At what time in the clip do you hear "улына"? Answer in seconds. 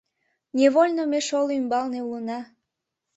2.07-2.39